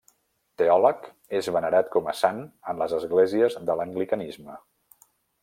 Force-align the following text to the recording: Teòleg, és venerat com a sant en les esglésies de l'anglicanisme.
Teòleg, 0.59 1.03
és 1.39 1.49
venerat 1.57 1.91
com 1.97 2.09
a 2.13 2.15
sant 2.21 2.41
en 2.73 2.81
les 2.85 2.97
esglésies 3.01 3.59
de 3.69 3.77
l'anglicanisme. 3.83 4.59